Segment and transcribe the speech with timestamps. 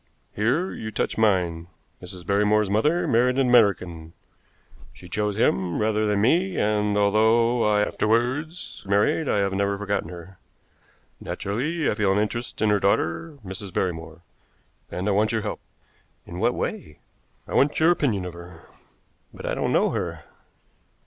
[0.33, 1.67] Here you touch mine.
[2.01, 2.25] Mrs.
[2.25, 4.13] Barrymore's mother married an American.
[4.91, 10.09] She chose him rather than me, and, although I afterwards married, I have never forgotten
[10.09, 10.39] her.
[11.19, 13.71] Naturally, I feel an interest in her daughter, Mrs.
[13.71, 14.23] Barrymore,
[14.89, 15.59] and I want your help."
[16.25, 16.97] "In what way?"
[17.47, 18.61] "I want your opinion of her."
[19.31, 20.23] "But I don't know her."